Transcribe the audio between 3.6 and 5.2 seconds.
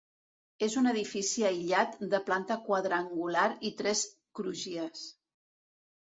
i tres crugies.